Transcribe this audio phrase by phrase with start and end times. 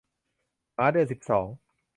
[0.75, 1.47] หมาเดือนสิบสอง